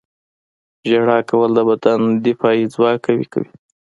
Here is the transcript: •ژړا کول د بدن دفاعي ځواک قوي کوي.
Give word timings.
•ژړا 0.89 1.19
کول 1.29 1.49
د 1.55 1.59
بدن 1.69 1.99
دفاعي 2.25 2.63
ځواک 2.73 2.97
قوي 3.05 3.25
کوي. 3.33 3.49